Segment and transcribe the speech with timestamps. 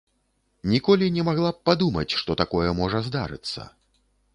[0.71, 3.73] Ніколі не магла б падумаць, што такое можа здарыцца.